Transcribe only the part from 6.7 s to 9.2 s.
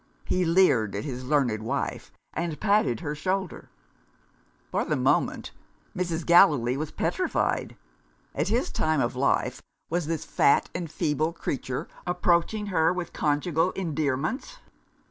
was petrified. At his time of